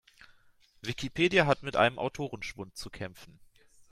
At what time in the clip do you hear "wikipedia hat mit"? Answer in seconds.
0.81-1.75